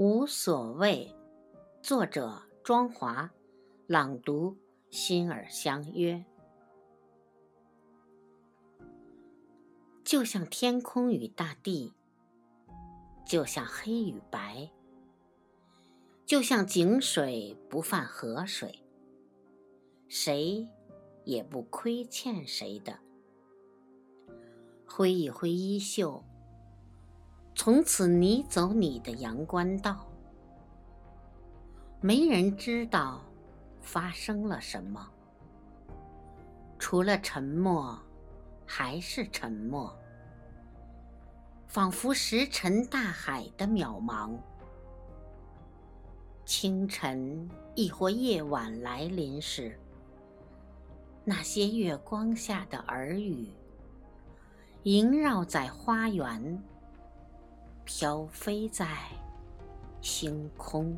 [0.00, 1.14] 无所谓。
[1.82, 3.30] 作者：庄华，
[3.86, 4.56] 朗读：
[4.88, 6.24] 心儿相约。
[10.02, 11.92] 就像天空与大地，
[13.26, 14.70] 就像黑与白，
[16.24, 18.82] 就像井水不犯河水，
[20.08, 20.66] 谁
[21.26, 23.00] 也不亏欠谁的。
[24.86, 26.24] 挥一挥衣袖，
[27.62, 30.06] 从此你走你的阳关道。
[32.00, 33.20] 没人知道
[33.82, 35.06] 发生了什么，
[36.78, 37.98] 除了沉默，
[38.64, 39.94] 还是沉默，
[41.68, 44.34] 仿佛石沉大海的渺茫。
[46.46, 49.78] 清晨亦或夜晚来临时，
[51.26, 53.50] 那些月光下的耳语。
[54.84, 56.62] 萦绕在花园，
[57.92, 58.86] 飘飞在
[60.00, 60.96] 星空。